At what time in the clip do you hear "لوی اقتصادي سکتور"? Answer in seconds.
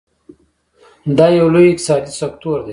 1.53-2.57